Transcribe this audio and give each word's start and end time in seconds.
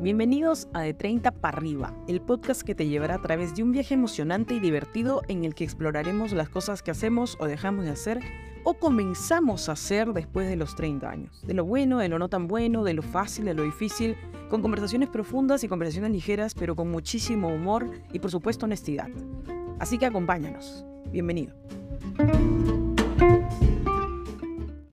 Bienvenidos 0.00 0.68
a 0.74 0.82
De 0.82 0.94
30 0.94 1.32
para 1.32 1.58
arriba, 1.58 1.92
el 2.06 2.20
podcast 2.20 2.62
que 2.62 2.76
te 2.76 2.86
llevará 2.86 3.16
a 3.16 3.20
través 3.20 3.56
de 3.56 3.64
un 3.64 3.72
viaje 3.72 3.94
emocionante 3.94 4.54
y 4.54 4.60
divertido 4.60 5.22
en 5.26 5.44
el 5.44 5.56
que 5.56 5.64
exploraremos 5.64 6.30
las 6.30 6.48
cosas 6.48 6.84
que 6.84 6.92
hacemos 6.92 7.36
o 7.40 7.46
dejamos 7.46 7.84
de 7.84 7.90
hacer 7.90 8.20
o 8.62 8.74
comenzamos 8.74 9.68
a 9.68 9.72
hacer 9.72 10.12
después 10.12 10.48
de 10.48 10.54
los 10.54 10.76
30 10.76 11.10
años. 11.10 11.42
De 11.44 11.52
lo 11.52 11.64
bueno, 11.64 11.98
de 11.98 12.08
lo 12.08 12.20
no 12.20 12.28
tan 12.28 12.46
bueno, 12.46 12.84
de 12.84 12.94
lo 12.94 13.02
fácil, 13.02 13.46
de 13.46 13.54
lo 13.54 13.64
difícil, 13.64 14.14
con 14.48 14.62
conversaciones 14.62 15.08
profundas 15.08 15.64
y 15.64 15.68
conversaciones 15.68 16.12
ligeras, 16.12 16.54
pero 16.54 16.76
con 16.76 16.88
muchísimo 16.92 17.48
humor 17.48 17.90
y 18.12 18.20
por 18.20 18.30
supuesto 18.30 18.66
honestidad. 18.66 19.08
Así 19.80 19.98
que 19.98 20.06
acompáñanos. 20.06 20.86
Bienvenido. 21.10 21.56